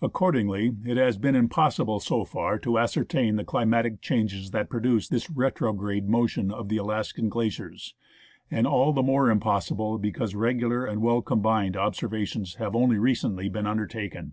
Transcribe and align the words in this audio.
Accordingly 0.00 0.74
it 0.86 0.96
has 0.96 1.18
been 1.18 1.34
impossible, 1.36 2.00
so 2.00 2.24
far, 2.24 2.58
to 2.60 2.78
ascertain 2.78 3.36
the 3.36 3.44
climatic 3.44 4.00
changes 4.00 4.52
that 4.52 4.70
produce 4.70 5.06
this 5.06 5.28
retrograde 5.28 6.08
motion 6.08 6.50
of 6.50 6.70
the 6.70 6.78
Alaskan 6.78 7.28
glaciers, 7.28 7.94
and 8.50 8.66
all 8.66 8.94
the 8.94 9.02
more 9.02 9.28
impossible 9.30 9.98
because 9.98 10.34
regular 10.34 10.86
and 10.86 11.02
well 11.02 11.20
combined 11.20 11.76
observations 11.76 12.54
have 12.54 12.74
only 12.74 12.96
been 12.96 13.02
recently 13.02 13.50
undertaken. 13.54 14.32